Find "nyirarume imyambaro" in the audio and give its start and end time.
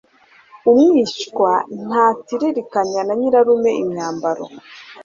3.19-4.45